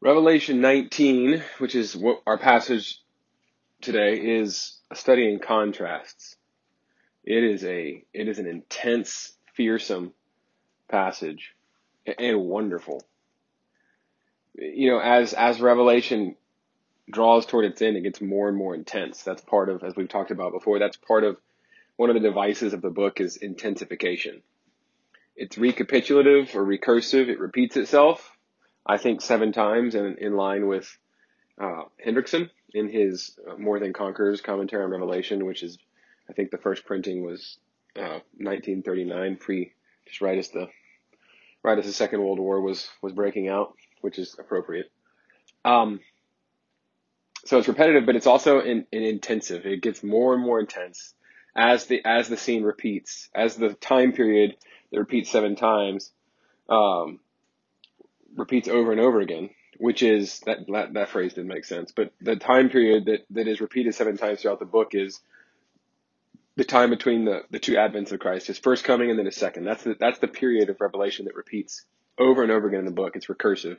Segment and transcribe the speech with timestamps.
[0.00, 3.00] Revelation 19, which is what our passage
[3.80, 6.36] today is a study in contrasts.
[7.24, 10.12] It is a it is an intense, fearsome
[10.88, 11.54] passage
[12.18, 13.02] and wonderful.
[14.54, 16.36] You know, as as Revelation
[17.10, 19.22] draws toward its end, it gets more and more intense.
[19.22, 21.38] That's part of, as we've talked about before, that's part of
[21.96, 24.42] one of the devices of the book is intensification.
[25.36, 27.28] It's recapitulative or recursive.
[27.28, 28.35] It repeats itself
[28.86, 30.96] I think seven times in, in line with
[31.60, 35.78] uh, Hendriksen in his uh, More Than Conquerors commentary on Revelation, which is,
[36.28, 37.58] I think the first printing was
[37.96, 39.72] uh, 1939, pre,
[40.06, 40.68] just right as the,
[41.62, 44.90] right as the Second World War was, was breaking out, which is appropriate.
[45.64, 46.00] Um,
[47.44, 49.66] so it's repetitive, but it's also in, in intensive.
[49.66, 51.14] It gets more and more intense
[51.56, 54.56] as the as the scene repeats, as the time period
[54.90, 56.12] that repeats seven times.
[56.68, 57.20] Um,
[58.36, 62.12] repeats over and over again, which is that, that, that phrase didn't make sense, but
[62.20, 65.20] the time period that, that is repeated seven times throughout the book is
[66.56, 69.36] the time between the, the two advents of Christ, his first coming and then his
[69.36, 69.64] second.
[69.64, 71.84] That's the, that's the period of revelation that repeats
[72.18, 73.14] over and over again in the book.
[73.14, 73.76] It's recursive.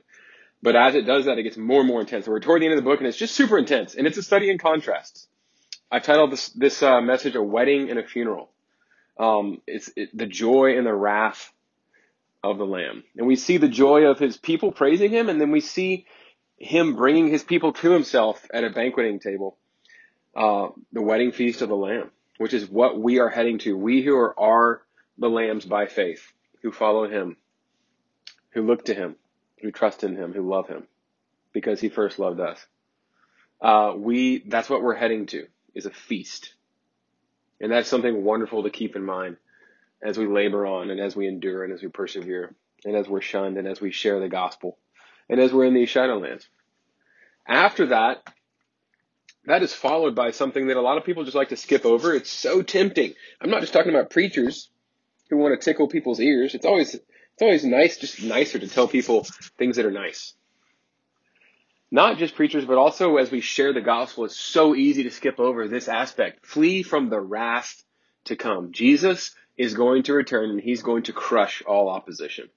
[0.62, 2.28] But as it does that, it gets more and more intense.
[2.28, 3.96] we're toward the end of the book and it's just super intense.
[3.96, 5.28] And it's a study in contrasts.
[5.92, 8.50] I've titled this, this uh, message, A Wedding and a Funeral.
[9.20, 11.52] Um, it's it, the joy and the wrath
[12.44, 13.04] of the Lamb.
[13.16, 16.06] And we see the joy of his people praising him, and then we see
[16.58, 19.58] him bringing his people to himself at a banqueting table,
[20.36, 23.78] uh, the wedding feast of the Lamb, which is what we are heading to.
[23.78, 24.82] We who are, are
[25.18, 27.38] the lambs by faith, who follow him,
[28.52, 29.16] who look to him,
[29.62, 30.88] who trust in him, who love him,
[31.54, 32.66] because he first loved us.
[33.60, 36.54] Uh, we, that's what we're heading to, is a feast.
[37.60, 39.38] And that's something wonderful to keep in mind
[40.02, 43.22] as we labor on and as we endure and as we persevere and as we're
[43.22, 44.78] shunned and as we share the gospel
[45.30, 46.46] and as we're in these shadowlands.
[47.48, 48.24] After that,
[49.46, 52.14] that is followed by something that a lot of people just like to skip over.
[52.14, 53.14] It's so tempting.
[53.42, 54.70] I'm not just talking about preachers
[55.30, 56.54] who want to tickle people's ears.
[56.54, 59.26] It's always, it's always nice, just nicer to tell people
[59.58, 60.34] things that are nice.
[61.90, 65.40] Not just preachers, but also as we share the gospel, it's so easy to skip
[65.40, 66.46] over this aspect.
[66.46, 67.82] Flee from the wrath
[68.26, 68.74] to come.
[68.74, 72.50] Jesus is going to return and he's going to crush all opposition.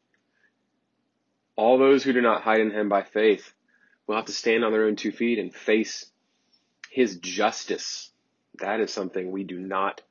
[1.56, 3.52] All those who do not hide in him by faith
[4.06, 6.06] will have to stand on their own two feet and face
[6.90, 8.10] his justice.
[8.58, 10.02] That is something we do not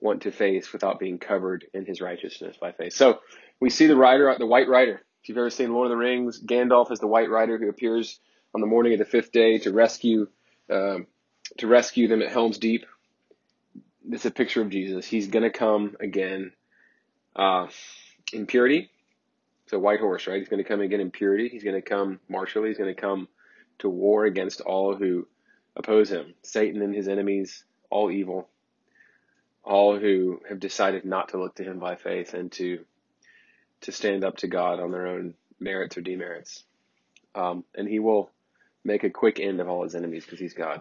[0.00, 2.92] want to face without being covered in his righteousness by faith.
[2.92, 3.20] So
[3.60, 5.02] we see the rider, the white rider.
[5.22, 8.20] If you've ever seen Lord of the Rings, Gandalf is the white rider who appears
[8.54, 10.28] on the morning of the fifth day to rescue,
[10.70, 11.06] um,
[11.58, 12.86] to rescue them at Helm's Deep
[14.06, 15.06] this is a picture of Jesus.
[15.06, 16.52] He's going to come again
[17.34, 17.66] uh,
[18.32, 18.90] in purity.
[19.64, 20.38] It's a white horse, right?
[20.38, 21.48] He's going to come again in purity.
[21.48, 22.68] He's going to come martially.
[22.68, 23.28] He's going to come
[23.80, 25.26] to war against all who
[25.74, 28.48] oppose him Satan and his enemies, all evil,
[29.64, 32.84] all who have decided not to look to him by faith and to
[33.82, 36.64] to stand up to God on their own merits or demerits.
[37.34, 38.30] Um, and he will
[38.84, 40.80] make a quick end of all his enemies because he's God.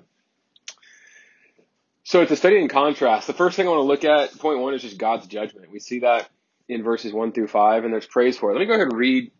[2.07, 3.25] So it's a study in contrast.
[3.25, 5.71] The first thing I want to look at, point one, is just God's judgment.
[5.71, 6.29] We see that
[6.69, 8.53] in verses one through five, and there's praise for it.
[8.53, 9.31] Let me go ahead and read.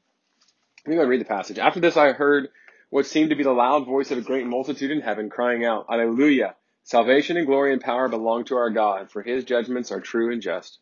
[0.84, 1.59] Let me go and read the passage.
[1.59, 2.50] After this, I heard
[2.90, 5.86] what seemed to be the loud voice of a great multitude in heaven, crying out,
[5.92, 6.56] "Alleluia!
[6.81, 10.42] Salvation and glory and power belong to our God, for His judgments are true and
[10.42, 10.80] just.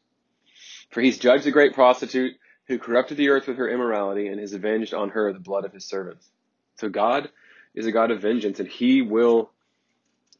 [0.90, 2.38] For He's judged the great prostitute
[2.70, 5.74] who corrupted the earth with her immorality, and has avenged on her the blood of
[5.74, 6.30] His servants.
[6.78, 7.30] So God
[7.76, 9.52] is a God of vengeance, and He will,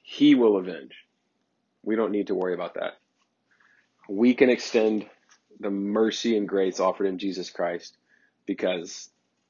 [0.04, 1.03] He will avenge."
[1.84, 2.98] We don't need to worry about that.
[4.10, 5.06] We can extend
[5.60, 7.96] the mercy and grace offered in Jesus Christ
[8.46, 9.10] because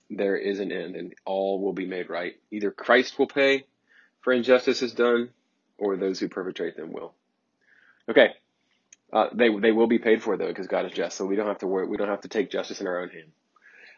[0.09, 2.33] there is an end and all will be made right.
[2.51, 3.65] Either Christ will pay
[4.21, 5.29] for injustices done
[5.77, 7.13] or those who perpetrate them will.
[8.09, 8.29] Okay.
[9.11, 11.17] Uh, they, they will be paid for though because God is just.
[11.17, 11.87] So we don't have to worry.
[11.87, 13.31] We don't have to take justice in our own hand.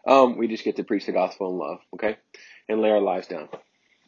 [0.07, 1.79] Um, we just get to preach the gospel in love.
[1.93, 2.17] Okay.
[2.67, 3.49] And lay our lives down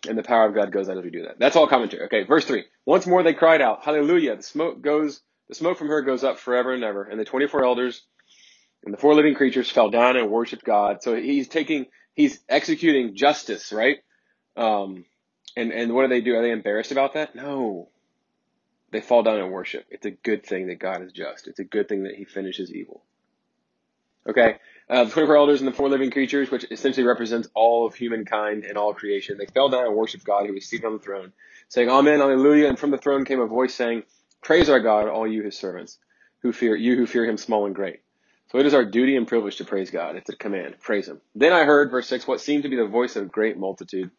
[0.07, 1.39] and the power of God goes out as we do that.
[1.39, 2.05] That's all commentary.
[2.05, 2.65] Okay, verse three.
[2.85, 4.35] Once more they cried out, Hallelujah!
[4.35, 7.03] The smoke goes, the smoke from her goes up forever and ever.
[7.03, 8.03] And the twenty-four elders
[8.83, 11.03] and the four living creatures fell down and worshiped God.
[11.03, 13.97] So he's taking, he's executing justice, right?
[14.55, 15.05] Um,
[15.55, 16.35] and and what do they do?
[16.35, 17.35] Are they embarrassed about that?
[17.35, 17.89] No.
[18.91, 19.85] They fall down and worship.
[19.89, 21.47] It's a good thing that God is just.
[21.47, 23.03] It's a good thing that He finishes evil.
[24.29, 24.57] Okay.
[24.89, 28.63] Uh, the 24 elders and the four living creatures, which essentially represents all of humankind
[28.63, 31.33] and all creation, they fell down and worshiped God who was seated on the throne,
[31.67, 32.69] saying, Amen, Alleluia.
[32.69, 34.03] And from the throne came a voice saying,
[34.41, 35.97] Praise our God, all you his servants,
[36.41, 37.99] who fear you who fear him small and great.
[38.51, 40.15] So it is our duty and privilege to praise God.
[40.15, 40.79] It's a command.
[40.79, 41.19] Praise Him.
[41.35, 44.09] Then I heard, verse 6, what seemed to be the voice of a great multitude,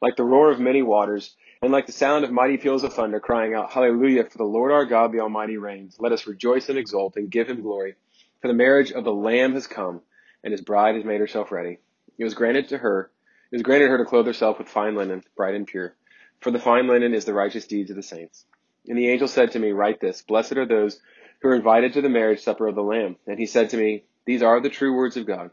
[0.00, 3.18] like the roar of many waters, and like the sound of mighty peals of thunder,
[3.18, 5.96] crying out, Hallelujah, for the Lord our God, the Almighty reigns.
[5.98, 7.96] Let us rejoice and exult and give Him glory.
[8.44, 10.02] For the marriage of the Lamb has come,
[10.42, 11.78] and His bride has made herself ready.
[12.18, 13.10] It was granted to her,
[13.50, 15.94] it was granted her to clothe herself with fine linen, bright and pure.
[16.40, 18.44] For the fine linen is the righteous deeds of the saints.
[18.86, 21.00] And the angel said to me, Write this, Blessed are those
[21.40, 23.16] who are invited to the marriage supper of the Lamb.
[23.26, 25.50] And he said to me, These are the true words of God.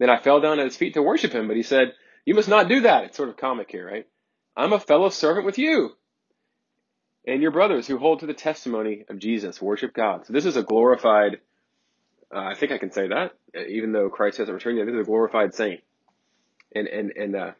[0.00, 1.92] Then I fell down at his feet to worship him, but he said,
[2.24, 3.04] You must not do that.
[3.04, 4.08] It's sort of comic here, right?
[4.56, 5.92] I'm a fellow servant with you
[7.24, 9.62] and your brothers who hold to the testimony of Jesus.
[9.62, 10.26] Worship God.
[10.26, 11.38] So this is a glorified,
[12.34, 13.32] uh, I think I can say that,
[13.68, 14.86] even though Christ hasn't returned yet.
[14.86, 15.80] This is a glorified saint.
[16.74, 17.50] And, and, and, uh,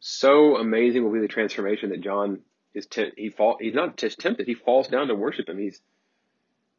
[0.00, 2.40] so amazing will be the transformation that John
[2.74, 5.58] is, t- he fall, he's not just tempted, he falls down to worship him.
[5.58, 5.80] He's,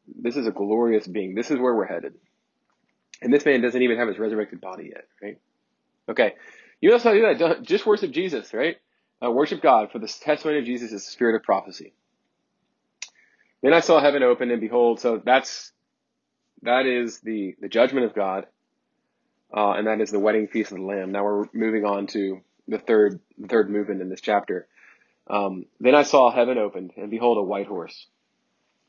[0.06, 1.34] this is a glorious being.
[1.34, 2.14] This is where we're headed.
[3.22, 5.38] And this man doesn't even have his resurrected body yet, right?
[6.08, 6.34] Okay.
[6.80, 7.62] You to do that.
[7.62, 8.76] Just worship Jesus, right?
[9.24, 11.94] Uh, worship God, for the testimony of Jesus is the spirit of prophecy.
[13.62, 15.72] Then I saw heaven open, and behold, so that's
[16.62, 18.46] that is the the judgment of God,
[19.54, 21.12] uh, and that is the wedding feast of the Lamb.
[21.12, 24.66] Now we're moving on to the third third movement in this chapter.
[25.28, 28.06] Um, then I saw heaven opened, and behold, a white horse.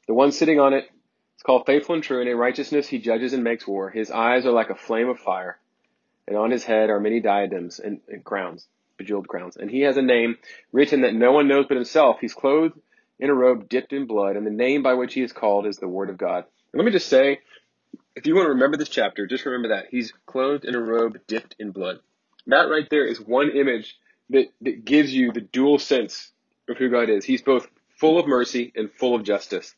[0.08, 0.74] The one sitting on
[1.38, 3.92] it's called faithful and true, and in righteousness he judges and makes war.
[3.92, 5.60] His eyes are like a flame of fire,
[6.28, 8.68] and on his head are many diadems and, and crowns,
[8.98, 9.56] bejeweled crowns.
[9.56, 10.38] And he has a name
[10.72, 12.18] written that no one knows but himself.
[12.19, 12.80] He's clothed
[13.19, 15.78] in a robe dipped in blood, and the name by which he is called is
[15.78, 16.46] the Word of God.
[16.72, 17.42] And let me just say,
[18.15, 19.85] if you want to remember this chapter, just remember that.
[19.91, 21.99] He's clothed in a robe dipped in blood.
[22.47, 23.97] That right there is one image
[24.29, 26.31] that, that gives you the dual sense
[26.69, 27.25] of who God is.
[27.25, 27.67] He's both
[27.97, 29.75] full of mercy and full of justice.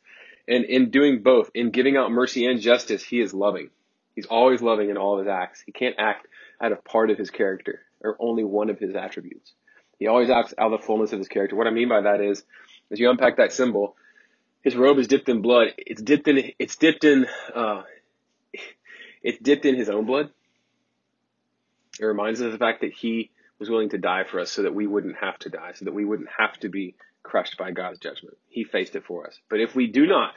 [0.48, 3.70] And in doing both, in giving out mercy and justice, he is loving.
[4.14, 5.62] He's always loving in all of his acts.
[5.64, 6.26] He can't act
[6.60, 9.52] out of part of his character or only one of his attributes.
[9.98, 11.56] He always acts out of the fullness of his character.
[11.56, 12.42] What I mean by that is,
[12.90, 13.96] as you unpack that symbol,
[14.62, 15.68] his robe is dipped in blood.
[15.76, 17.82] It's dipped in, it's dipped in, uh,
[19.22, 20.30] it's dipped in his own blood.
[21.98, 24.62] It reminds us of the fact that he was willing to die for us so
[24.62, 27.70] that we wouldn't have to die, so that we wouldn't have to be crushed by
[27.70, 28.36] God's judgment.
[28.48, 29.38] He faced it for us.
[29.48, 30.32] But if we do not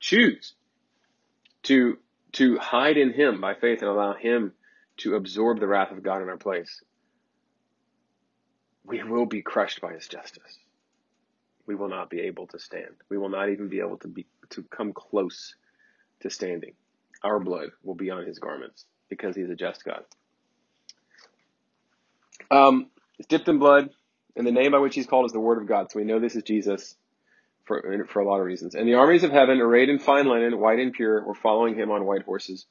[0.00, 0.52] choose
[1.64, 1.98] to,
[2.32, 4.52] to hide in Him by faith and allow Him
[4.98, 6.82] to absorb the wrath of God in our place,
[8.84, 10.58] we will be crushed by His justice.
[11.66, 12.94] We will not be able to stand.
[13.08, 15.54] We will not even be able to be, to come close
[16.20, 16.72] to standing.
[17.22, 20.04] Our blood will be on His garments because He's a just God.
[22.50, 22.86] Um,
[23.18, 23.90] it's dipped in blood.
[24.36, 25.90] And the name by which he's called is the Word of God.
[25.90, 26.94] So we know this is Jesus
[27.64, 28.76] for, for a lot of reasons.
[28.76, 31.90] And the armies of heaven, arrayed in fine linen, white and pure, were following him
[31.90, 32.64] on white horses.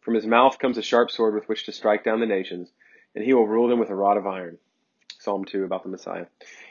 [0.00, 2.68] From his mouth comes a sharp sword with which to strike down the nations,
[3.14, 4.58] and he will rule them with a rod of iron.
[5.20, 6.26] Psalm 2 about the Messiah.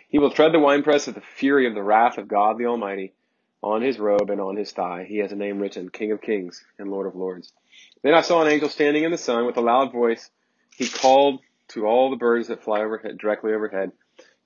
[0.10, 3.14] He will tread the winepress of the fury of the wrath of God the Almighty.
[3.63, 6.63] On his robe and on his thigh, he has a name written, King of Kings
[6.77, 7.54] and Lord of Lords.
[8.01, 10.30] Then I saw an angel standing in the sun with a loud voice.
[10.75, 11.39] He called
[11.69, 13.94] to all the birds that fly overhead, directly overhead,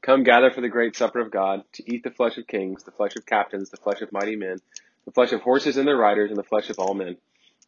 [0.01, 2.91] Come gather for the great supper of God, to eat the flesh of kings, the
[2.91, 4.59] flesh of captains, the flesh of mighty men,
[5.05, 7.17] the flesh of horses and their riders, and the flesh of all men,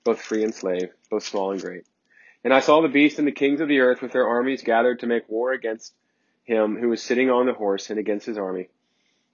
[0.03, 1.85] both free and slave, both small and great.
[2.43, 4.99] And I saw the beast and the kings of the earth with their armies gathered
[4.99, 5.93] to make war against
[6.43, 8.69] him who was sitting on the horse and against his army.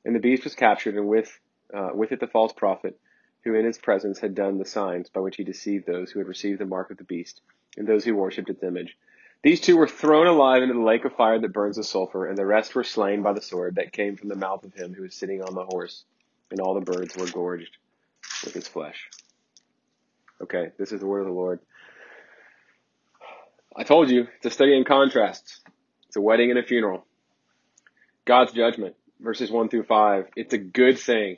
[0.03, 1.39] And the beast was captured, and with,
[1.75, 2.99] uh, with it the false prophet,
[3.43, 6.27] who in his presence had done the signs by which he deceived those who had
[6.27, 7.41] received the mark of the beast,
[7.77, 8.97] and those who worshipped its image.
[9.43, 12.37] These two were thrown alive into the lake of fire that burns with sulfur, and
[12.37, 15.03] the rest were slain by the sword that came from the mouth of him who
[15.03, 16.03] was sitting on the horse,
[16.49, 17.77] and all the birds were gorged
[18.43, 19.09] with his flesh.
[20.41, 21.59] Okay, this is the word of the Lord.
[23.77, 25.61] I told you, it's a study in contrasts.
[26.07, 27.05] It's a wedding and a funeral.
[28.25, 30.27] God's judgment, verses 1 through 5.
[30.35, 31.37] It's a good thing.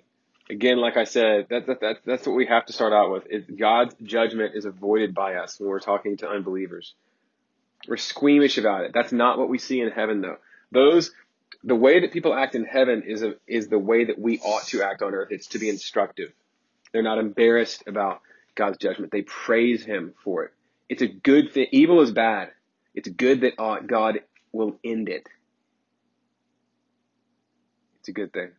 [0.49, 3.23] Again, like I said, that, that, that, that's what we have to start out with.
[3.29, 6.93] It, God's judgment is avoided by us when we're talking to unbelievers.
[7.87, 8.91] We're squeamish about it.
[8.93, 10.37] That's not what we see in heaven though.
[10.71, 11.11] Those,
[11.63, 14.65] the way that people act in heaven is a, is the way that we ought
[14.67, 15.29] to act on earth.
[15.31, 16.31] It's to be instructive.
[16.91, 18.21] They're not embarrassed about
[18.55, 19.11] God's judgment.
[19.11, 20.53] They praise Him for it.
[20.89, 21.67] It's a good thing.
[21.71, 22.51] Evil is bad.
[22.95, 25.27] It's good that uh, God will end it.
[27.99, 28.51] It's a good thing.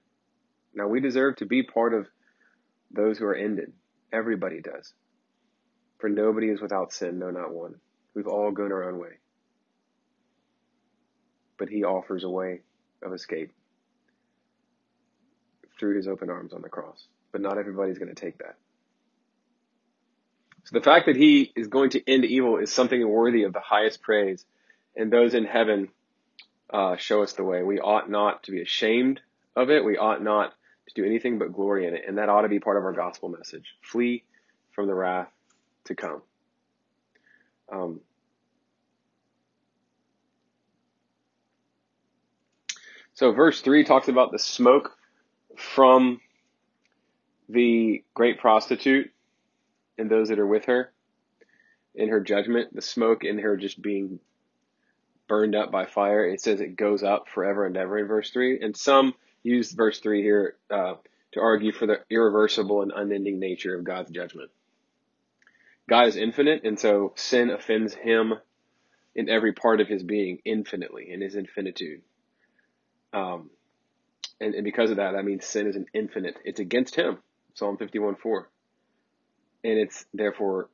[0.79, 2.07] Now we deserve to be part of
[2.93, 3.73] those who are ended.
[4.13, 4.95] Everybody does.
[5.99, 7.75] For nobody is without sin, no, not one.
[8.15, 9.19] We've all gone our own way.
[11.59, 12.61] But he offers a way
[13.03, 13.53] of escape
[15.81, 17.05] through his open arms on the cross.
[17.33, 18.55] But not everybody's going to take that.
[20.63, 23.61] So the fact that he is going to end evil is something worthy of the
[23.61, 24.45] highest praise.
[24.95, 25.89] And those in heaven
[26.73, 27.65] uh, show us the way.
[27.65, 29.21] We ought not to be ashamed
[29.57, 29.85] of it.
[29.85, 30.55] We ought not
[30.89, 32.05] to do anything but glory in it.
[32.07, 33.75] And that ought to be part of our gospel message.
[33.83, 34.25] Flee
[34.73, 35.29] from the wrath
[35.85, 36.23] to come.
[37.71, 38.01] Um,
[43.15, 44.97] so verse 3 talks about the smoke
[45.57, 46.21] from
[47.49, 49.11] the great prostitute
[49.99, 50.93] and those that are with her
[51.95, 54.21] in her judgment, the smoke in her just being
[55.27, 56.25] burned up by fire.
[56.25, 58.61] It says it goes up forever and ever in verse 3.
[58.61, 59.15] And some
[59.49, 60.95] use verse 3 here uh,
[61.33, 64.51] to argue for the irreversible and unending nature of God's judgment.
[65.89, 68.35] God is infinite, and so sin offends him
[69.15, 72.03] in every part of his being infinitely, in his infinitude.
[73.13, 73.51] Um,
[74.41, 76.37] and, and because of that, that means sin is an infinite.
[76.45, 77.19] It's against him.
[77.55, 78.51] Psalm 51 4.
[79.65, 80.69] And it's therefore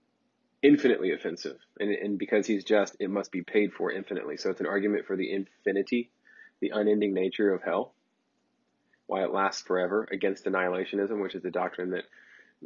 [0.63, 1.57] infinitely offensive.
[1.79, 4.37] And, and because he's just, it must be paid for infinitely.
[4.37, 6.11] So it's an argument for the infinity,
[6.61, 7.95] the unending nature of hell,
[9.07, 12.05] why it lasts forever against annihilationism, which is the doctrine that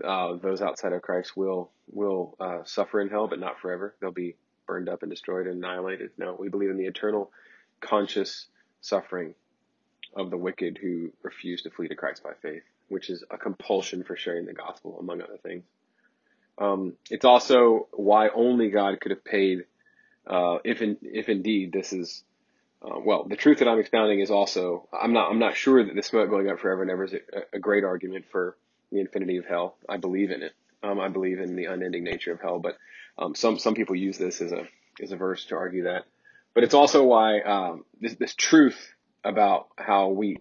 [0.04, 3.94] uh, those outside of Christ will will uh, suffer in hell, but not forever.
[4.00, 6.10] They'll be burned up and destroyed and annihilated.
[6.18, 7.32] No, we believe in the eternal,
[7.80, 8.46] conscious
[8.80, 9.34] suffering
[10.14, 14.04] of the wicked who refuse to flee to Christ by faith, which is a compulsion
[14.04, 15.64] for sharing the gospel, among other things.
[16.58, 19.64] Um, it's also why only God could have paid,
[20.26, 22.24] uh, if in, if indeed this is,
[22.82, 25.94] uh, well, the truth that I'm expounding is also, I'm not, I'm not sure that
[25.94, 27.18] the smoke going up forever and ever is a,
[27.54, 28.56] a great argument for
[28.92, 29.76] the infinity of hell.
[29.88, 30.52] I believe in it.
[30.82, 32.76] Um, I believe in the unending nature of hell, but
[33.18, 34.68] um, some some people use this as a
[35.02, 36.04] as a verse to argue that.
[36.54, 38.94] But it's also why um, this this truth
[39.24, 40.38] about how we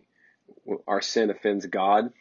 [0.88, 2.12] our sin offends God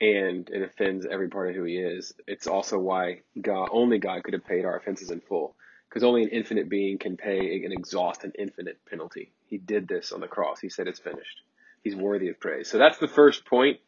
[0.00, 2.12] and it offends every part of who He is.
[2.26, 5.56] It's also why God only God could have paid our offenses in full,
[5.94, 9.30] because only an infinite being can pay and exhaust an infinite penalty.
[9.46, 10.58] He did this on the cross.
[10.58, 11.42] He said it's finished.
[11.84, 12.68] He's worthy of praise.
[12.68, 13.78] So that's the first point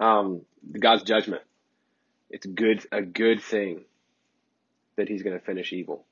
[0.00, 0.40] um,
[0.76, 1.42] God's judgment.
[2.30, 3.84] It's good, a good thing
[4.96, 6.04] that he's going to finish evil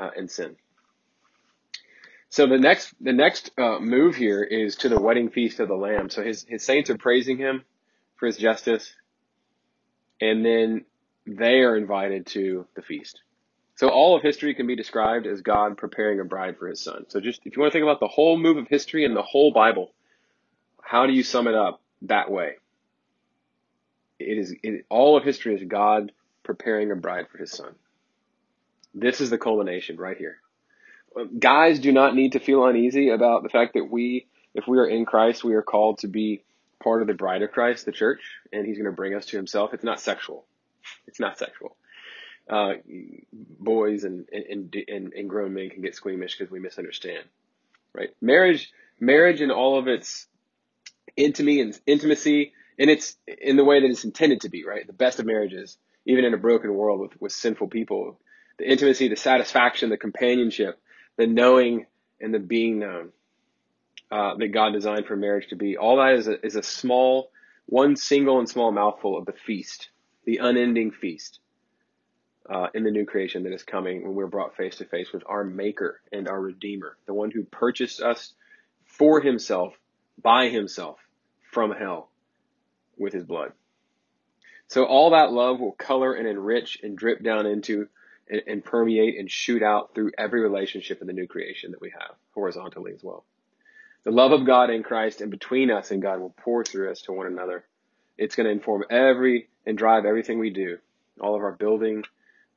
[0.00, 0.54] uh, and sin.
[2.28, 5.74] So the next, the next uh, move here is to the wedding feast of the
[5.74, 6.08] Lamb.
[6.08, 7.64] So his his saints are praising him
[8.14, 8.94] for his justice,
[10.20, 10.84] and then
[11.26, 13.22] they are invited to the feast.
[13.76, 17.06] So all of history can be described as God preparing a bride for his son.
[17.08, 19.22] So just if you want to think about the whole move of history and the
[19.22, 19.92] whole Bible,
[20.82, 21.80] how do you sum it up?
[22.02, 22.54] that way.
[24.18, 27.74] It is it, all of history is God preparing a bride for His Son.
[28.94, 30.38] This is the culmination right here.
[31.38, 34.86] Guys do not need to feel uneasy about the fact that we, if we are
[34.86, 36.42] in Christ, we are called to be
[36.82, 38.20] part of the bride of Christ, the church,
[38.52, 39.74] and He's going to bring us to Himself.
[39.74, 40.44] It's not sexual.
[41.06, 41.76] It's not sexual.
[42.48, 42.74] Uh,
[43.32, 47.24] boys and, and, and, and grown men can get squeamish because we misunderstand,
[47.92, 48.10] right?
[48.20, 50.28] Marriage, marriage and all of its
[51.16, 54.86] intimacy and intimacy, and it's in the way that it's intended to be, right?
[54.86, 58.20] The best of marriages, even in a broken world with, with sinful people,
[58.58, 60.78] the intimacy, the satisfaction, the companionship,
[61.16, 61.86] the knowing
[62.20, 63.10] and the being known
[64.12, 65.76] uh, that God designed for marriage to be.
[65.76, 67.30] All that is a, is a small,
[67.66, 69.88] one single and small mouthful of the feast,
[70.24, 71.40] the unending feast
[72.48, 75.22] uh, in the new creation that is coming when we're brought face to face with
[75.26, 78.32] our Maker and our Redeemer, the one who purchased us
[78.84, 79.74] for Himself,
[80.22, 80.98] by Himself,
[81.50, 82.10] from hell
[82.96, 83.52] with his blood.
[84.68, 87.88] So all that love will color and enrich and drip down into
[88.28, 91.90] and, and, permeate and shoot out through every relationship in the new creation that we
[91.90, 93.24] have horizontally as well.
[94.02, 97.02] The love of God in Christ and between us and God will pour through us
[97.02, 97.64] to one another.
[98.18, 100.78] It's going to inform every and drive everything we do.
[101.20, 102.02] All of our building,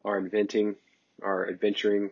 [0.03, 0.75] our inventing,
[1.21, 2.11] our adventuring,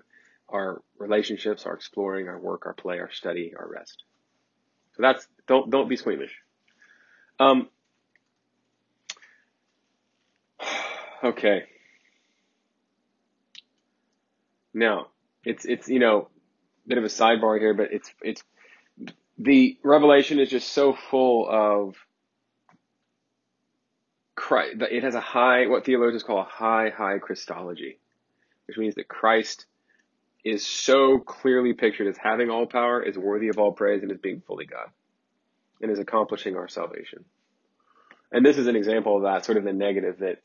[0.50, 4.04] our relationships, our exploring, our work, our play, our study, our rest.
[4.96, 6.34] So that's, don't, don't be squeamish.
[7.40, 7.70] Um,
[11.24, 11.64] okay.
[14.74, 15.08] Now,
[15.44, 16.30] it's, it's, you know,
[16.86, 18.44] a bit of a sidebar here, but it's, it's,
[19.38, 21.96] the revelation is just so full of
[24.38, 24.78] Christ.
[24.92, 27.98] It has a high, what theologians call a high, high Christology,
[28.68, 29.66] which means that Christ
[30.46, 34.20] is so clearly pictured as having all power, is worthy of all praise, and is
[34.20, 34.90] being fully God
[35.82, 37.26] and is accomplishing our salvation.
[38.32, 40.42] And this is an example of that, sort of the negative that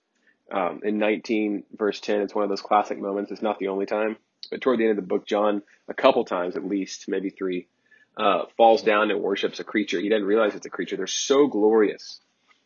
[0.50, 3.30] um, in 19 verse 10, it's one of those classic moments.
[3.30, 4.16] It's not the only time,
[4.50, 7.68] but toward the end of the book, John, a couple times at least, maybe three,
[8.16, 10.00] uh, falls down and worships a creature.
[10.00, 10.96] He doesn't realize it's a creature.
[10.96, 12.20] They're so glorious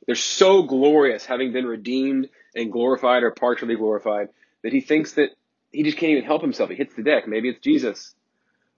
[0.07, 4.29] They're so glorious, having been redeemed and glorified or partially glorified,
[4.63, 5.31] that he thinks that
[5.73, 6.71] he just can't even help himself.
[6.71, 7.29] He hits the deck.
[7.29, 8.15] Maybe it's Jesus.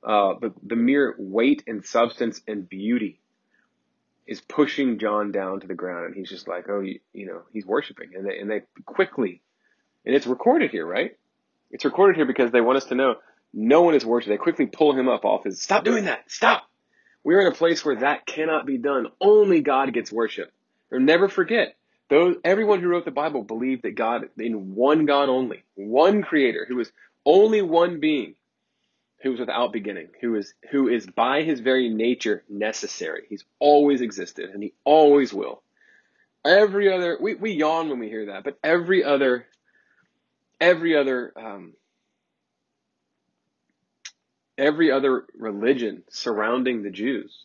[0.02, 3.20] Uh, but the mere weight and substance and beauty
[4.26, 7.42] is pushing John down to the ground, and he's just like, oh, you, you know,
[7.52, 9.42] he's worshiping, and they and they quickly,
[10.04, 11.16] and it's recorded here, right?
[11.70, 13.16] It's recorded here because they want us to know
[13.52, 14.34] no one is worshiping.
[14.34, 15.60] They quickly pull him up off his.
[15.60, 16.30] Stop doing that!
[16.30, 16.64] Stop!
[17.24, 19.06] We're in a place where that cannot be done.
[19.20, 20.52] Only God gets worship.
[20.90, 21.76] Or never forget,
[22.08, 26.66] those everyone who wrote the Bible believed that God in one God only, one Creator,
[26.68, 26.90] who was
[27.26, 28.34] only one being,
[29.22, 33.24] who is without beginning, who is who is by his very nature necessary.
[33.28, 35.62] He's always existed and he always will.
[36.44, 39.46] Every other we, we yawn when we hear that, but every other
[40.60, 41.74] every other um,
[44.56, 47.44] every other religion surrounding the Jews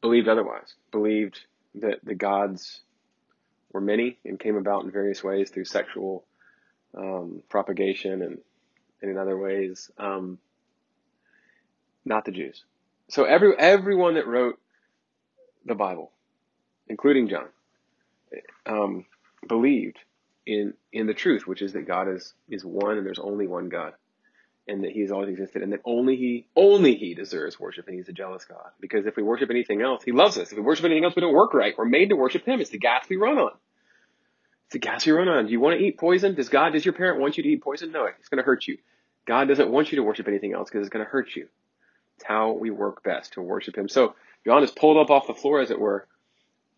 [0.00, 1.40] believed otherwise, believed
[1.76, 2.80] that the gods
[3.72, 6.24] were many and came about in various ways through sexual
[6.96, 8.38] um, propagation and
[9.00, 10.38] and in other ways, um,
[12.04, 12.64] not the Jews.
[13.08, 14.58] So every everyone that wrote
[15.64, 16.10] the Bible,
[16.88, 17.46] including John,
[18.66, 19.06] um,
[19.46, 19.98] believed
[20.46, 23.68] in in the truth, which is that God is is one and there's only one
[23.68, 23.94] God,
[24.68, 27.96] and that He has always existed, and that only He only He deserves worship, and
[27.96, 28.70] He's a jealous God.
[28.80, 30.50] Because if we worship anything else, He loves us.
[30.50, 31.74] If we worship anything else, we don't work right.
[31.76, 32.60] We're made to worship Him.
[32.60, 33.52] It's the gas we run on.
[34.66, 35.46] It's the gas we run on.
[35.46, 36.34] Do you want to eat poison?
[36.34, 37.90] Does God, does your parent want you to eat poison?
[37.90, 38.78] No, it's going to hurt you.
[39.26, 41.48] God doesn't want you to worship anything else because it's going to hurt you.
[42.16, 43.88] It's how we work best to worship Him.
[43.88, 46.06] So John is pulled up off the floor, as it were.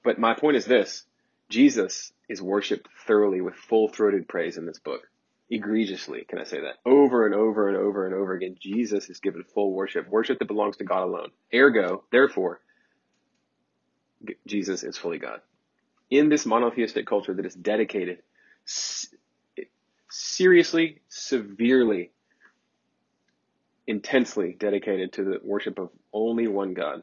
[0.04, 1.04] But my point is this
[1.48, 5.09] Jesus is worshiped thoroughly with full throated praise in this book.
[5.50, 6.76] Egregiously, can I say that?
[6.86, 10.44] Over and over and over and over again, Jesus is given full worship, worship that
[10.46, 11.30] belongs to God alone.
[11.52, 12.60] Ergo, therefore,
[14.46, 15.40] Jesus is fully God.
[16.08, 18.18] In this monotheistic culture that is dedicated
[20.08, 22.12] seriously, severely
[23.88, 27.02] intensely dedicated to the worship of only one God,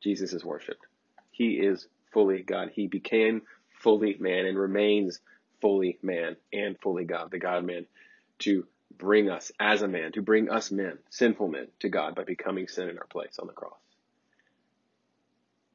[0.00, 0.86] Jesus is worshiped.
[1.32, 2.70] He is fully God.
[2.72, 3.42] He became
[3.80, 5.20] fully man and remains
[5.60, 7.86] fully man and fully God, the God man,
[8.40, 12.24] to bring us as a man, to bring us men, sinful men, to God by
[12.24, 13.78] becoming sin in our place on the cross.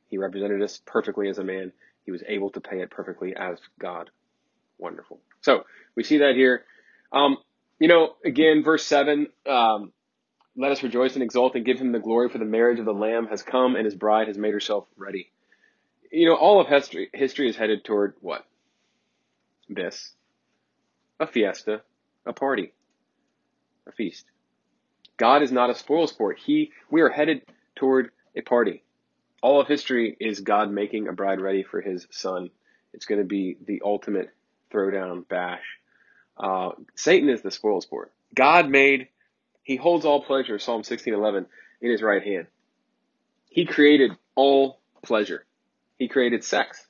[0.08, 1.72] He represented us perfectly as a man.
[2.06, 4.10] He was able to pay it perfectly as God.
[4.78, 5.20] Wonderful.
[5.42, 6.64] So we see that here.
[7.12, 7.38] Um,
[7.80, 9.92] you know, again, verse seven, um,
[10.56, 12.94] let us rejoice and exult and give him the glory for the marriage of the
[12.94, 15.32] Lamb has come and his bride has made herself ready.
[16.12, 18.46] You know, all of history, history is headed toward what?
[19.70, 20.14] This.
[21.20, 21.82] A fiesta,
[22.26, 22.74] a party,
[23.88, 24.26] a feast.
[25.18, 26.40] God is not a spoil sport.
[26.40, 27.42] He, we are headed
[27.76, 28.84] toward a party.
[29.42, 32.50] All of history is God making a bride ready for his son.
[32.94, 34.30] It's going to be the ultimate
[34.72, 35.64] throwdown bash.
[36.38, 38.12] Uh, Satan is the spoil sport.
[38.34, 39.08] God made
[39.66, 41.48] he holds all pleasure, Psalm 16:11,
[41.82, 42.46] in his right hand.
[43.50, 45.44] He created all pleasure.
[45.98, 46.85] He created sex.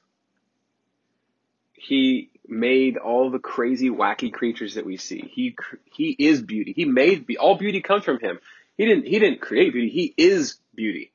[1.76, 5.32] He made all the crazy, wacky creatures that we see.
[5.34, 5.56] He
[5.92, 6.74] he is beauty.
[6.74, 8.40] He made all beauty comes from him.
[8.78, 9.90] He didn't he didn't create beauty.
[9.90, 11.12] He is beauty.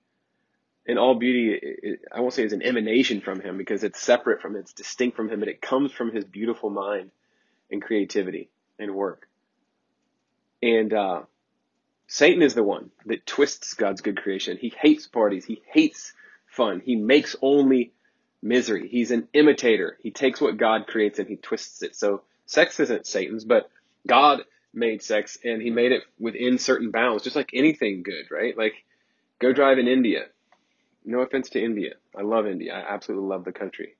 [0.86, 4.56] And all beauty, I won't say is an emanation from him because it's separate from,
[4.56, 7.10] it's distinct from him, but it comes from his beautiful mind
[7.70, 9.28] and creativity and work.
[10.62, 11.22] And uh,
[12.08, 14.56] Satan is the one that twists God's good creation.
[14.56, 15.44] He hates parties.
[15.44, 16.12] He hates
[16.46, 16.80] fun.
[16.84, 17.92] He makes only
[18.42, 18.88] misery.
[18.88, 19.96] He's an imitator.
[20.02, 21.96] He takes what God creates and he twists it.
[21.96, 23.70] So sex isn't Satan's, but
[24.06, 28.56] God made sex and he made it within certain bounds, just like anything good, right?
[28.56, 28.74] Like
[29.38, 30.26] go drive in India.
[31.04, 31.94] No offense to India.
[32.16, 32.74] I love India.
[32.74, 33.96] I absolutely love the country.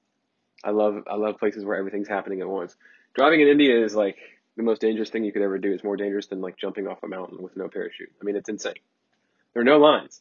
[0.63, 2.77] I love I love places where everything's happening at once.
[3.15, 4.17] Driving in India is like
[4.57, 5.73] the most dangerous thing you could ever do.
[5.73, 8.13] It's more dangerous than like jumping off a mountain with no parachute.
[8.21, 8.75] I mean, it's insane.
[9.55, 10.21] There are no lines.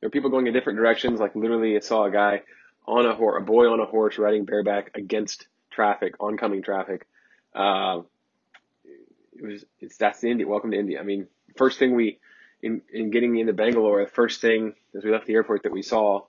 [0.00, 1.20] There are people going in different directions.
[1.20, 2.42] Like literally, I saw a guy
[2.86, 7.06] on a horse, a boy on a horse riding bareback against traffic, oncoming traffic.
[7.54, 8.02] Uh,
[9.34, 10.46] it was, it's, that's the India.
[10.46, 11.00] Welcome to India.
[11.00, 12.18] I mean, first thing we,
[12.62, 15.72] in, in getting me into Bangalore, the first thing as we left the airport that
[15.72, 16.22] we saw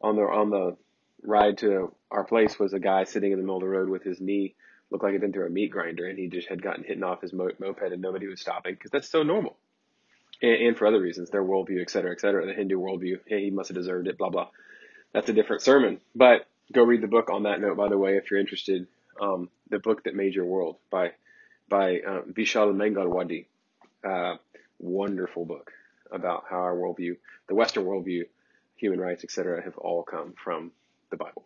[0.00, 0.76] on the, on the
[1.22, 4.02] ride to our place was a guy sitting in the middle of the road with
[4.02, 4.54] his knee
[4.92, 7.22] looked like he'd been through a meat grinder and he just had gotten hit off
[7.22, 9.56] his moped and nobody was stopping because that's so normal.
[10.42, 13.44] And, and, for other reasons, their worldview, et cetera, et cetera, the Hindu worldview, hey,
[13.44, 14.48] he must have deserved it, blah, blah.
[15.12, 16.00] That's a different sermon.
[16.14, 18.86] But go read the book on that note, by the way, if you're interested.
[19.20, 21.12] Um, the book that made your world by,
[21.68, 23.46] by uh, Vishal Mangalwadi.
[24.02, 24.36] Uh,
[24.78, 25.70] wonderful book
[26.10, 27.16] about how our worldview,
[27.48, 28.22] the Western worldview,
[28.76, 30.72] human rights, etc., have all come from
[31.10, 31.44] the Bible.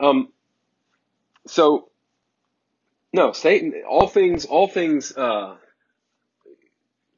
[0.00, 0.28] Um,
[1.46, 1.88] so
[3.12, 3.74] no, Satan.
[3.88, 5.56] All things, all things uh,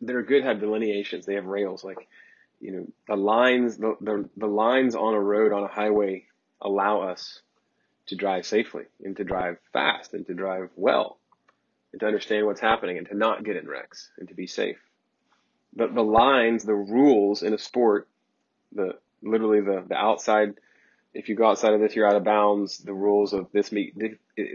[0.03, 1.25] that are good have delineations.
[1.25, 1.85] They have rails.
[1.85, 2.09] Like
[2.65, 6.25] you know, the lines, the, the the lines on a road on a highway
[6.63, 7.43] allow us
[8.07, 11.19] to drive safely and to drive fast and to drive well
[11.93, 14.79] and to understand what's happening and to not get in wrecks and to be safe.
[15.77, 18.09] But the lines, the rules in a sport,
[18.75, 20.55] the literally the, the outside,
[21.13, 22.79] if you go outside of this, you're out of bounds.
[22.79, 23.95] The rules of this meet,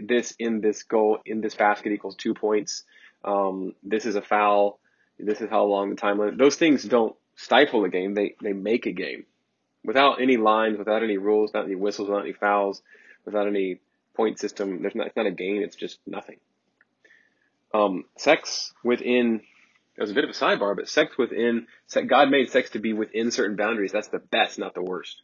[0.02, 2.82] this in this goal, in this basket equals two points.
[3.24, 4.80] Um, this is a foul.
[5.16, 6.38] This is how long the time limit.
[6.38, 8.14] Those things don't stifle a game.
[8.14, 9.24] They, they make a game
[9.84, 12.82] without any lines, without any rules, without any whistles, without any fouls
[13.24, 13.80] without any
[14.14, 14.82] point system.
[14.82, 15.62] There's not, it's not a game.
[15.62, 16.38] It's just nothing.
[17.72, 19.42] Um, sex within,
[19.96, 21.66] it was a bit of a sidebar, but sex within,
[22.06, 23.92] God made sex to be within certain boundaries.
[23.92, 25.22] That's the best, not the worst.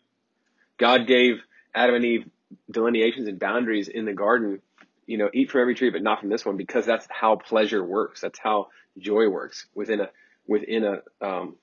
[0.78, 1.36] God gave
[1.74, 2.30] Adam and Eve
[2.70, 4.60] delineations and boundaries in the garden.
[5.06, 7.82] You know, eat from every tree, but not from this one, because that's how pleasure
[7.82, 8.20] works.
[8.20, 10.10] That's how joy works within a,
[10.46, 11.56] within a, um,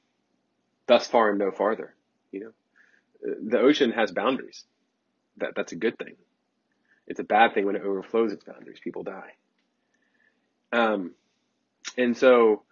[0.88, 1.94] thus far and no farther.
[2.32, 4.64] You know, the ocean has boundaries.
[5.38, 6.16] That that's a good thing.
[7.08, 8.80] It's a bad thing when it overflows its boundaries.
[8.82, 9.34] People die.
[10.72, 11.12] Um,
[11.98, 12.64] and so,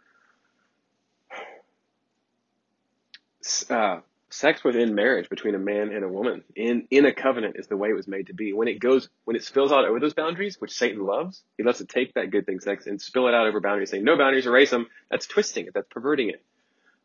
[3.70, 7.68] uh, sex within marriage between a man and a woman in, in a covenant is
[7.68, 8.54] the way it was made to be.
[8.54, 11.80] When it goes, when it spills out over those boundaries, which Satan loves, he loves
[11.80, 14.48] to take that good thing, sex, and spill it out over boundaries, saying no boundaries,
[14.48, 14.88] erase them.
[15.10, 15.74] That's twisting it.
[15.74, 16.44] That's perverting it.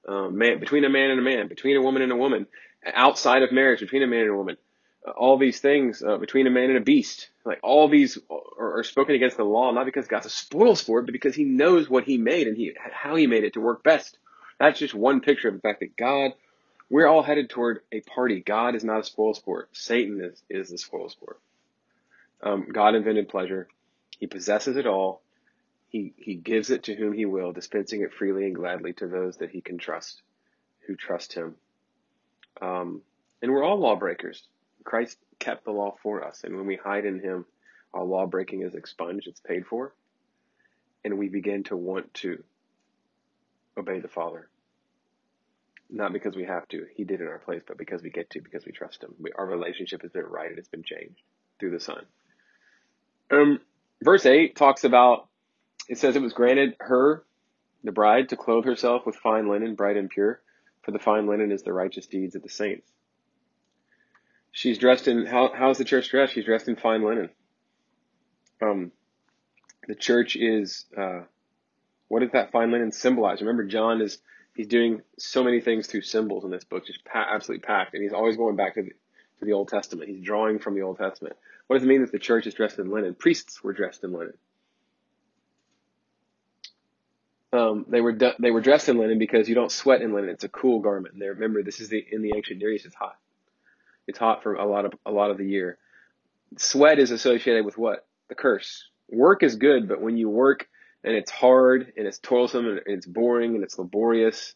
[0.08, 2.46] Um, man, between a man and a man, between a woman and a woman,
[2.94, 4.56] outside of marriage, between a man and a woman
[5.06, 7.30] all these things uh, between a man and a beast.
[7.44, 8.18] Like all these
[8.58, 11.44] are, are, spoken against the law, not because God's a spoil sport, but because He
[11.44, 14.18] knows what He made and He how He made it to work best.
[14.58, 16.32] That's just one picture of the fact that God,
[16.90, 18.40] we're all headed toward a party.
[18.40, 19.68] God is not a spoil sport.
[19.72, 21.38] Satan is is the spoil sport.
[22.42, 23.68] Um, God invented pleasure.
[24.18, 25.22] He possesses it all.
[25.96, 29.38] He he gives it to whom He will, dispensing it freely and gladly to those
[29.38, 30.20] that He can trust,
[30.86, 31.54] who trust Him.
[32.60, 33.00] Um,
[33.40, 34.42] and we're all lawbreakers.
[34.84, 36.42] Christ kept the law for us.
[36.44, 37.46] And when we hide in him,
[37.94, 39.94] our lawbreaking is expunged, it's paid for.
[41.04, 42.42] And we begin to want to
[43.76, 44.48] obey the Father.
[45.88, 48.40] Not because we have to, he did in our place, but because we get to,
[48.40, 49.14] because we trust him.
[49.20, 51.20] We, our relationship has been righted, it's been changed
[51.58, 52.04] through the Son.
[53.30, 53.60] Um,
[54.02, 55.28] verse 8 talks about,
[55.88, 57.24] it says it was granted her,
[57.84, 60.40] the bride, to clothe herself with fine linen, bright and pure,
[60.82, 62.90] for the fine linen is the righteous deeds of the saints.
[64.52, 66.32] She's dressed in how how's the church dressed?
[66.32, 67.30] She's dressed in fine linen.
[68.62, 68.92] Um,
[69.86, 71.20] the church is uh,
[72.08, 73.40] what does that fine linen symbolize?
[73.40, 74.18] Remember, John is
[74.54, 78.02] he's doing so many things through symbols in this book, just pa- absolutely packed, and
[78.02, 78.92] he's always going back to the,
[79.38, 80.08] to the Old Testament.
[80.08, 81.36] He's drawing from the Old Testament.
[81.66, 83.14] What does it mean that the church is dressed in linen?
[83.14, 84.34] Priests were dressed in linen.
[87.56, 90.30] Um, they were they were dressed in linen because you don't sweat in linen.
[90.30, 91.14] It's a cool garment.
[91.14, 92.86] And they remember this is the in the ancient Near East.
[92.86, 93.16] It's hot.
[94.06, 95.78] It's hot for a lot of a lot of the year.
[96.56, 98.06] Sweat is associated with what?
[98.28, 98.88] The curse.
[99.08, 100.68] Work is good, but when you work
[101.04, 104.54] and it's hard and it's toilsome and it's boring and it's laborious,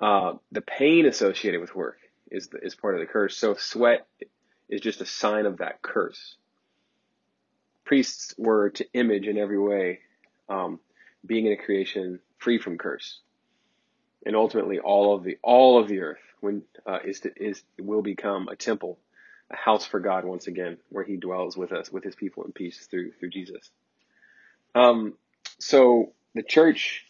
[0.00, 1.98] uh, the pain associated with work
[2.30, 3.36] is the, is part of the curse.
[3.36, 4.06] So sweat
[4.68, 6.36] is just a sign of that curse.
[7.84, 10.00] Priests were to image in every way,
[10.48, 10.80] um,
[11.28, 13.20] being in a creation free from curse,
[14.26, 18.02] and ultimately all of the all of the earth when uh, is to, is will
[18.02, 18.98] become a temple,
[19.50, 22.52] a house for God once again, where He dwells with us, with His people in
[22.52, 23.70] peace through through Jesus.
[24.74, 25.14] Um,
[25.58, 27.04] so the church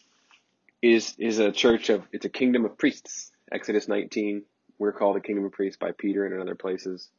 [0.81, 3.31] is is a church of it's a kingdom of priests.
[3.51, 4.43] Exodus 19,
[4.77, 7.09] we're called a kingdom of priests by Peter and in other places.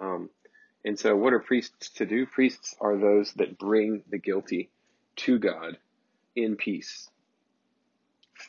[0.00, 0.30] Um,
[0.84, 2.26] and so, what are priests to do?
[2.26, 4.70] Priests are those that bring the guilty
[5.16, 5.78] to God
[6.36, 7.08] in peace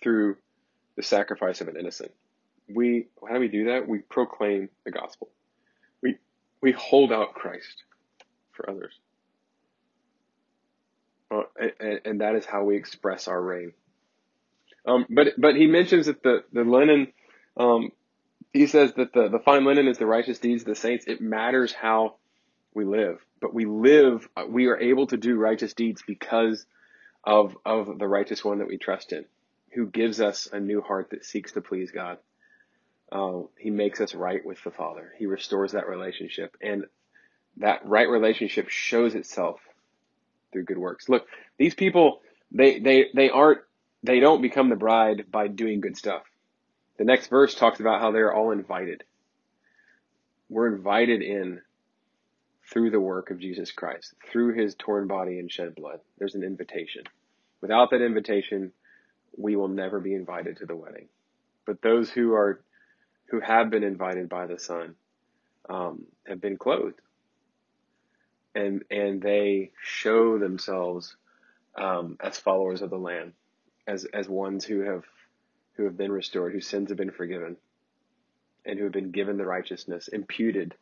[0.02, 0.38] through
[0.96, 2.12] the sacrifice of an innocent
[2.70, 3.88] we how do we do that?
[3.88, 5.30] We proclaim the gospel.
[6.02, 6.18] We
[6.62, 7.84] we hold out Christ
[8.52, 8.94] for others.
[11.32, 11.44] Uh,
[11.80, 13.74] and, and, that is how we express our reign.
[14.86, 17.12] Um, but but he mentions that the the linen,
[17.58, 17.92] um,
[18.54, 21.06] he says that the the fine linen is the righteous deeds of the saints.
[21.08, 22.16] It matters how
[22.76, 24.28] we live, but we live.
[24.48, 26.66] We are able to do righteous deeds because
[27.24, 29.26] of of the righteous one that we trust in,
[29.74, 32.18] who gives us a new heart that seeks to please God
[33.14, 35.14] uh, he makes us right with the Father.
[35.18, 36.86] He restores that relationship, and
[37.58, 39.60] that right relationship shows itself
[40.52, 41.08] through good works.
[41.08, 43.62] Look, these people, they they they aren't
[44.02, 46.24] they don't become the bride by doing good stuff.
[46.98, 49.04] The next verse talks about how they're all invited.
[50.50, 51.62] We're invited in
[52.74, 56.00] through the work of Jesus Christ, through his torn body and shed blood.
[56.18, 57.04] There's an invitation.
[57.62, 58.72] Without that invitation,
[59.38, 61.08] we will never be invited to the wedding.
[61.68, 62.62] But those who are,
[63.28, 64.96] who have been invited by the Son,
[65.70, 67.00] um, have been clothed.
[68.56, 71.16] And, and they show themselves,
[71.76, 73.34] um, as followers of the Lamb,
[73.88, 75.04] as, as ones who have,
[75.76, 77.56] who have been restored, whose sins have been forgiven,
[78.66, 80.74] and who have been given the righteousness imputed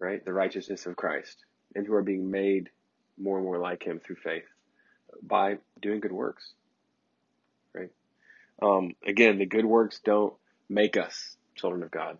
[0.00, 0.24] right?
[0.24, 2.70] The righteousness of Christ, and who are being made
[3.18, 4.44] more and more like Him through faith
[5.22, 6.52] by doing good works,
[7.72, 7.90] right?
[8.62, 10.34] Um, again, the good works don't
[10.68, 12.18] make us children of God.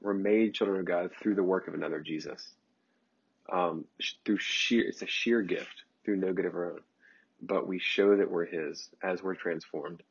[0.00, 2.46] We're made children of God through the work of another Jesus.
[3.50, 3.86] Um,
[4.24, 6.80] through sheer, it's a sheer gift through no good of our own,
[7.40, 10.02] but we show that we're His as we're transformed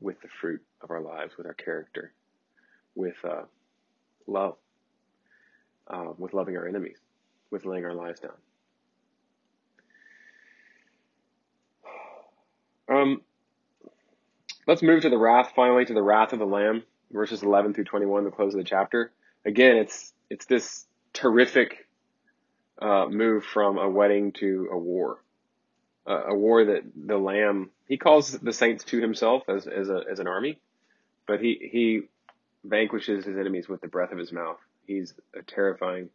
[0.00, 2.12] with the fruit of our lives, with our character,
[2.94, 3.42] with uh,
[4.26, 4.56] love
[5.88, 6.98] uh, with loving our enemies,
[7.50, 8.32] with laying our lives down.
[12.88, 13.22] Um,
[14.66, 17.84] let's move to the wrath, finally, to the wrath of the Lamb, verses 11 through
[17.84, 19.12] 21, the close of the chapter.
[19.44, 21.86] Again, it's it's this terrific
[22.80, 25.22] uh, move from a wedding to a war,
[26.06, 30.02] uh, a war that the Lamb he calls the saints to himself as as, a,
[30.10, 30.58] as an army,
[31.26, 32.02] but he he
[32.64, 34.58] vanquishes his enemies with the breath of his mouth.
[34.86, 36.10] He's a terrifying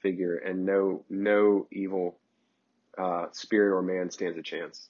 [0.00, 2.18] figure, and no no evil
[2.96, 4.88] uh, spirit or man stands a chance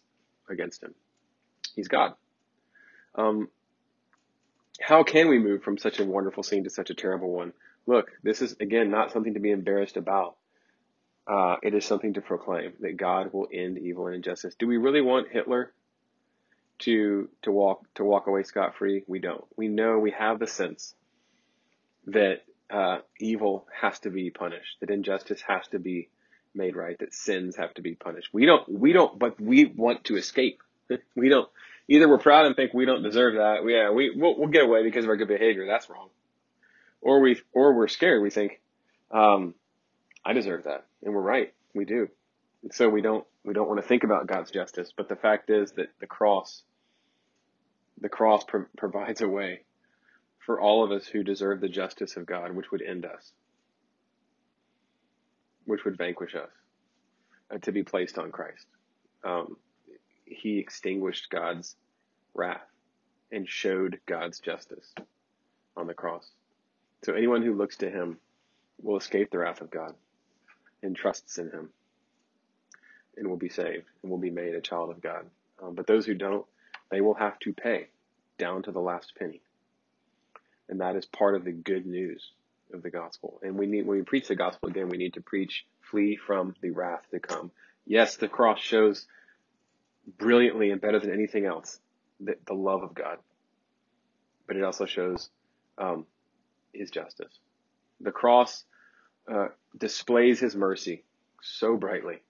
[0.49, 0.95] against him.
[1.75, 2.15] He's God.
[3.15, 3.49] Um,
[4.81, 7.53] how can we move from such a wonderful scene to such a terrible one?
[7.87, 10.37] Look, this is again not something to be embarrassed about.
[11.27, 14.55] Uh, it is something to proclaim that God will end evil and injustice.
[14.59, 15.73] Do we really want Hitler
[16.81, 19.05] to to walk to walk away scot free?
[19.07, 19.45] We don't.
[19.57, 20.95] We know we have the sense
[22.07, 26.09] that uh, evil has to be punished, that injustice has to be
[26.55, 28.29] made right, that sins have to be punished.
[28.33, 30.63] We don't, we don't, but we want to escape.
[31.17, 31.49] we don't,
[31.89, 33.59] either we're proud and think we don't deserve that.
[33.67, 35.67] Yeah, we, we'll, we'll get away because of our good behavior.
[35.67, 36.09] That's wrong.
[37.01, 38.23] Or we, or we're scared.
[38.23, 38.61] We think,
[39.11, 39.55] um,
[40.25, 40.87] I deserve that.
[41.03, 41.53] And we're right.
[41.75, 42.09] We do.
[42.63, 44.91] And so we don't, we don't want to think about God's justice.
[44.97, 46.63] But the fact is that the cross,
[48.01, 49.61] the cross pro- provides a way
[50.45, 53.33] for all of us who deserve the justice of God, which would end us,
[55.65, 56.51] which would vanquish us,
[57.51, 58.67] uh, to be placed on Christ.
[59.25, 59.57] Um,
[60.27, 61.77] he extinguished God's
[62.35, 62.67] wrath
[63.33, 64.93] and showed God's justice
[65.77, 66.31] on the cross.
[67.05, 68.19] So anyone who looks to him
[68.83, 69.95] will escape the wrath of God
[70.83, 71.71] and trusts in him
[73.17, 75.25] and will be saved and will be made a child of God.
[75.63, 76.45] Um, but those who don't,
[76.91, 77.89] they will have to pay
[78.39, 79.41] down to the last penny.
[80.69, 82.33] And that is part of the good news
[82.73, 83.41] of the gospel.
[83.43, 86.55] And we need, when we preach the gospel again, we need to preach, flee from
[86.61, 87.51] the wrath to come.
[87.87, 89.07] Yes, the cross shows
[90.19, 91.79] brilliantly and better than anything else
[92.21, 93.19] the, the love of God,
[94.47, 95.29] but it also shows
[95.79, 96.07] um,
[96.73, 97.33] His justice.
[98.01, 98.65] The cross
[99.31, 101.05] uh, displays His mercy
[101.43, 102.23] so brightly,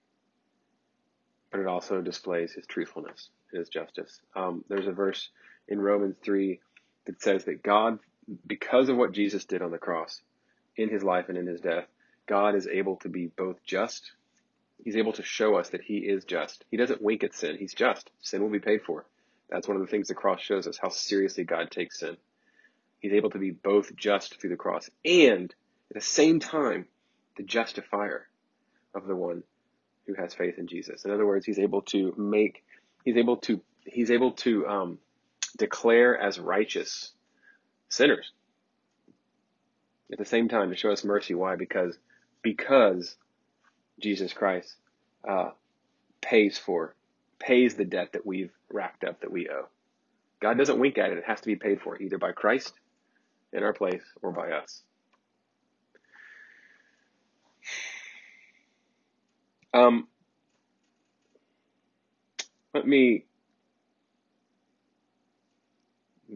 [1.51, 4.19] but it also displays His truthfulness, His justice.
[4.35, 5.29] Um, there's a verse
[5.67, 6.59] in Romans three
[7.05, 7.99] that says that God
[8.45, 10.21] because of what Jesus did on the cross
[10.75, 11.85] in his life and in his death,
[12.27, 14.11] God is able to be both just.
[14.83, 16.65] He's able to show us that he is just.
[16.69, 17.57] He doesn't wink at sin.
[17.57, 18.09] He's just.
[18.21, 19.05] Sin will be paid for.
[19.49, 22.17] That's one of the things the cross shows us, how seriously God takes sin.
[22.99, 25.53] He's able to be both just through the cross and
[25.91, 26.87] at the same time,
[27.37, 28.27] the justifier
[28.95, 29.43] of the one
[30.07, 31.05] who has faith in Jesus.
[31.05, 32.63] In other words, he's able to make,
[33.03, 34.99] he's able to, he's able to, um,
[35.57, 37.11] declare as righteous
[37.89, 38.31] sinners.
[40.11, 41.33] At the same time, to show us mercy.
[41.33, 41.55] Why?
[41.55, 41.97] Because
[42.41, 43.15] because
[43.99, 44.75] Jesus Christ
[45.27, 45.49] uh,
[46.21, 46.95] pays for
[47.39, 49.67] pays the debt that we've racked up that we owe.
[50.41, 52.73] God doesn't wink at it; it has to be paid for either by Christ
[53.51, 54.81] in our place or by us.
[59.73, 60.07] Um,
[62.73, 63.25] let me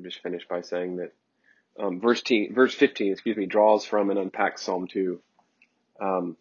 [0.02, 1.14] just finish by saying that
[1.78, 5.20] um, verse, verse 15, excuse me, draws from and unpacks Psalm 2.
[6.02, 6.38] Um,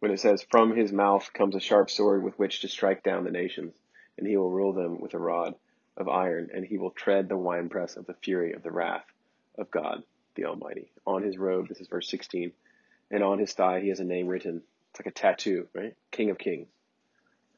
[0.00, 3.24] when it says, From his mouth comes a sharp sword with which to strike down
[3.24, 3.74] the nations,
[4.18, 5.54] and he will rule them with a rod
[5.96, 9.04] of iron, and he will tread the winepress of the fury of the wrath
[9.58, 10.02] of God
[10.34, 10.90] the Almighty.
[11.06, 12.52] On his robe, this is verse 16,
[13.10, 14.62] and on his thigh he has a name written.
[14.90, 15.94] It's like a tattoo, right?
[16.10, 16.68] King of Kings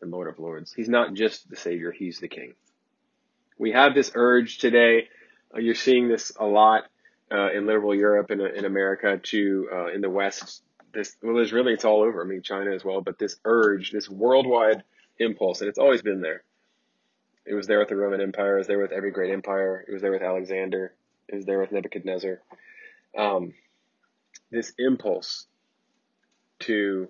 [0.00, 0.72] and Lord of Lords.
[0.72, 2.54] He's not just the Savior, he's the King.
[3.58, 5.08] We have this urge today
[5.56, 6.84] you're seeing this a lot
[7.32, 10.62] uh, in liberal Europe and in America to uh, in the West.
[10.92, 12.22] This well, there's really it's all over.
[12.22, 14.84] I mean, China as well, but this urge, this worldwide
[15.18, 16.42] impulse, and it's always been there.
[17.46, 18.54] It was there with the Roman Empire.
[18.54, 19.84] It was there with every great empire.
[19.86, 20.94] It was there with Alexander.
[21.28, 22.40] It was there with Nebuchadnezzar.
[23.16, 23.54] Um,
[24.50, 25.46] this impulse
[26.60, 27.08] to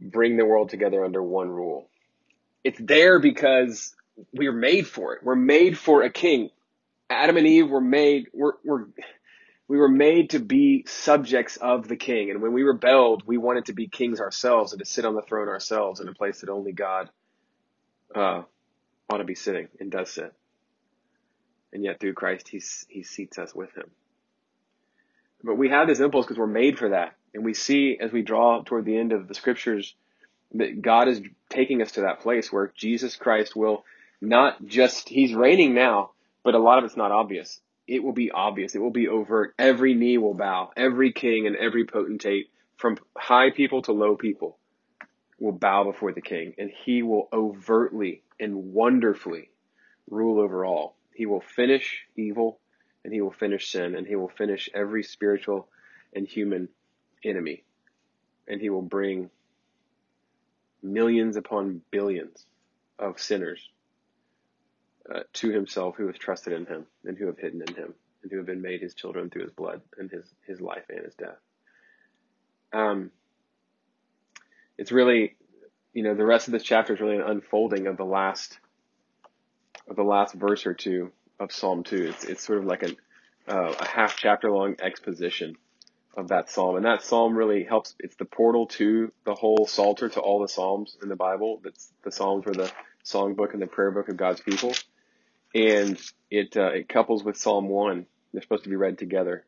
[0.00, 1.88] bring the world together under one rule.
[2.62, 3.94] It's there because
[4.32, 5.22] we're made for it.
[5.22, 6.50] We're made for a king.
[7.08, 8.86] Adam and Eve were made, we're, we're,
[9.68, 12.30] we were made to be subjects of the king.
[12.30, 15.22] And when we rebelled, we wanted to be kings ourselves and to sit on the
[15.22, 17.10] throne ourselves in a place that only God
[18.14, 18.42] uh,
[19.08, 20.32] ought to be sitting and does sit.
[21.72, 23.90] And yet through Christ, he, he seats us with him.
[25.44, 27.14] But we have this impulse because we're made for that.
[27.34, 29.94] And we see as we draw toward the end of the scriptures
[30.54, 33.84] that God is taking us to that place where Jesus Christ will
[34.20, 36.10] not just, he's reigning now,
[36.42, 37.60] but a lot of it's not obvious.
[37.86, 38.74] It will be obvious.
[38.74, 39.54] It will be overt.
[39.58, 40.70] Every knee will bow.
[40.76, 44.58] Every king and every potentate, from high people to low people,
[45.38, 49.50] will bow before the king, and he will overtly and wonderfully
[50.10, 50.96] rule over all.
[51.14, 52.58] He will finish evil,
[53.04, 55.68] and he will finish sin, and he will finish every spiritual
[56.14, 56.68] and human
[57.24, 57.64] enemy.
[58.48, 59.30] And he will bring
[60.82, 62.44] millions upon billions
[62.98, 63.68] of sinners
[65.12, 68.30] uh, to himself who have trusted in him and who have hidden in him and
[68.30, 71.14] who have been made his children through his blood and his, his life and his
[71.14, 71.38] death.
[72.72, 73.10] Um,
[74.78, 75.36] it's really,
[75.92, 78.58] you know, the rest of this chapter is really an unfolding of the last,
[79.88, 81.96] of the last verse or two of Psalm 2.
[82.08, 82.90] It's, it's sort of like a,
[83.48, 85.56] uh, a half chapter long exposition
[86.16, 86.76] of that psalm.
[86.76, 87.94] And that psalm really helps.
[88.00, 91.60] It's the portal to the whole Psalter, to all the psalms in the Bible.
[91.62, 92.72] That's the psalms were the
[93.04, 94.72] songbook and the prayer book of God's people.
[95.54, 95.98] And
[96.30, 98.06] it, uh, it couples with Psalm 1.
[98.32, 99.44] They're supposed to be read together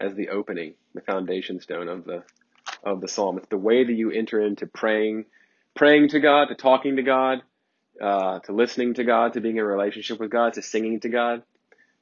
[0.00, 2.24] as the opening, the foundation stone of the,
[2.82, 3.38] of the psalm.
[3.38, 5.26] It's the way that you enter into praying,
[5.74, 7.42] praying to God, to talking to God,
[8.00, 11.08] uh, to listening to God, to being in a relationship with God, to singing to
[11.08, 11.42] God.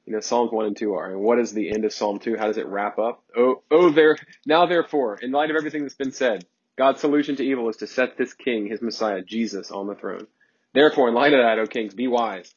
[0.05, 1.11] You know, Psalms 1 and 2 are.
[1.11, 2.35] And what is the end of Psalm 2?
[2.37, 3.23] How does it wrap up?
[3.37, 6.45] Oh, oh, there, now therefore, in light of everything that's been said,
[6.77, 10.25] God's solution to evil is to set this king, his Messiah, Jesus, on the throne.
[10.73, 12.51] Therefore, in light of that, O kings, be wise.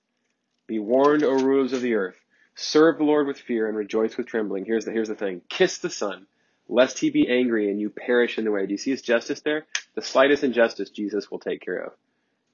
[0.67, 2.19] Be warned, O rulers of the earth.
[2.55, 4.65] Serve the Lord with fear and rejoice with trembling.
[4.65, 5.43] Here's the, here's the thing.
[5.49, 6.27] Kiss the Son,
[6.69, 8.65] lest he be angry and you perish in the way.
[8.67, 9.67] Do you see his justice there?
[9.95, 11.93] The slightest injustice Jesus will take care of.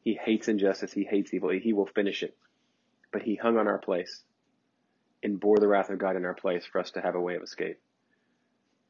[0.03, 0.93] He hates injustice.
[0.93, 1.51] He hates evil.
[1.51, 2.37] He will finish it.
[3.13, 4.23] But he hung on our place
[5.23, 7.37] and bore the wrath of God in our place for us to have a way
[7.37, 7.79] of escape.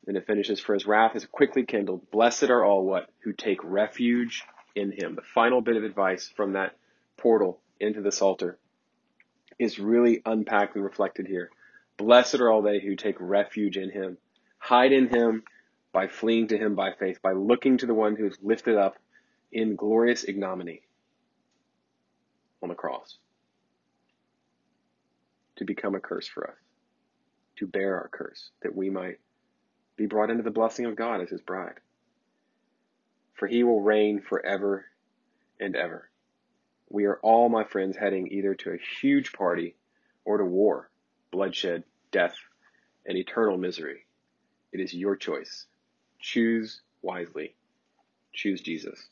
[0.07, 2.11] And it finishes, for his wrath is quickly kindled.
[2.11, 3.11] Blessed are all what?
[3.25, 5.17] Who take refuge in him.
[5.17, 6.77] The final bit of advice from that
[7.17, 8.59] portal into the Psalter
[9.61, 11.51] is really unpacked and reflected here.
[11.99, 14.17] Blessed are all they who take refuge in him.
[14.59, 15.45] Hide in him
[15.93, 18.97] by fleeing to him by faith, by looking to the one who is lifted up
[19.53, 20.81] in glorious ignominy
[22.63, 23.19] on the cross
[25.57, 26.57] to become a curse for us,
[27.57, 29.19] to bear our curse, that we might
[29.97, 31.81] be brought into the blessing of God as his bride.
[33.35, 34.87] For he will reign forever
[35.59, 36.10] and ever.
[36.91, 39.77] We are all, my friends, heading either to a huge party
[40.25, 40.91] or to war,
[41.31, 42.35] bloodshed, death,
[43.07, 44.07] and eternal misery.
[44.73, 45.67] It is your choice.
[46.19, 47.55] Choose wisely.
[48.33, 49.09] Choose Jesus.